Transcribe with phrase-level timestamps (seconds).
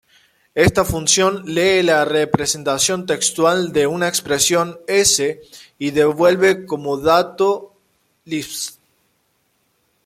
[0.55, 5.41] Esta función lee la representación textual de una expresión-S
[5.77, 7.75] y devuelve como dato
[8.25, 8.79] Lisp.